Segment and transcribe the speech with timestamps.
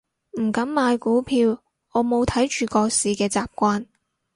[0.41, 3.85] 唔敢買股票，我冇睇住個市嘅習慣